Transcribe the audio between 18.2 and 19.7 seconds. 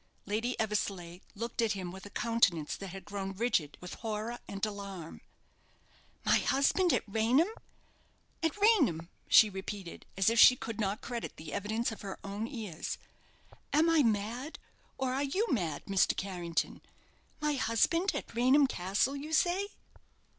Raynham Castle, you say?"